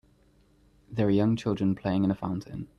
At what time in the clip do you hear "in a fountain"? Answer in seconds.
2.05-2.67